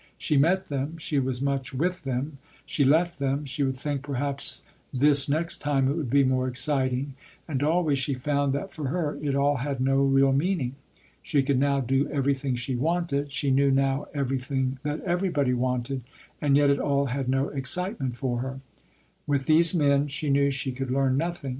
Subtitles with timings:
[0.17, 4.63] She met them, she was much with them, she left them, she would think perhaps
[4.91, 7.13] this next time it would be more exciting,
[7.47, 10.73] and always she found that for her it all had no real meaning.
[11.21, 16.01] She could now do everything she wanted, she knew now everything that everybody wanted,
[16.41, 18.59] and yet it all had no excitement for her.
[19.27, 21.49] With these men, she knew she could learn nothing.